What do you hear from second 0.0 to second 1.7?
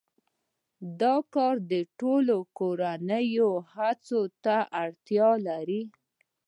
خو دا کار